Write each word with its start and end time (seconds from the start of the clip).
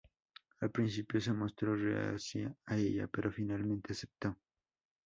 Al 0.61 0.71
principio 0.71 1.21
se 1.21 1.31
mostró 1.31 1.75
reacia 1.75 2.51
a 2.65 2.75
ella 2.75 3.07
pero 3.07 3.31
finalmente 3.31 3.93
aceptó. 3.93 4.35